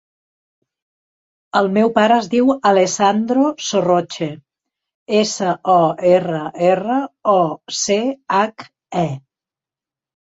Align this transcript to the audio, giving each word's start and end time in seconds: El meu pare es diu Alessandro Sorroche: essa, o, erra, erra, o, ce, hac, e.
El 1.59 1.67
meu 1.73 1.91
pare 1.97 2.15
es 2.21 2.29
diu 2.31 2.47
Alessandro 2.69 3.45
Sorroche: 3.65 4.29
essa, 5.21 5.53
o, 5.77 5.79
erra, 6.15 6.43
erra, 6.71 6.99
o, 7.37 7.41
ce, 7.83 7.99
hac, 8.41 8.71
e. 9.05 9.09